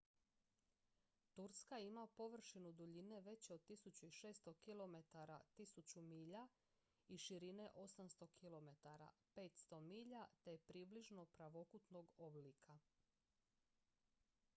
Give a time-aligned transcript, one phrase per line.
[1.33, 6.47] turska ima površinu duljine veće od 1600 kilometara 1000 milja
[7.07, 8.69] i širine 800 km
[9.35, 12.79] 500 milja te je približno pravokutnog oblika